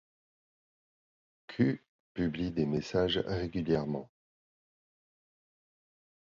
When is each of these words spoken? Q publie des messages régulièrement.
Q 1.45 1.85
publie 2.15 2.49
des 2.49 2.65
messages 2.65 3.19
régulièrement. 3.19 4.09